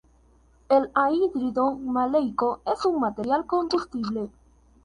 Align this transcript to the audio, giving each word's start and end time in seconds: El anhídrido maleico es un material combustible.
El 0.67 0.89
anhídrido 0.95 1.75
maleico 1.75 2.61
es 2.65 2.83
un 2.85 3.01
material 3.01 3.45
combustible. 3.45 4.31